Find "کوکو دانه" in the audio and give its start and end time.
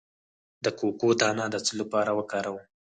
0.79-1.45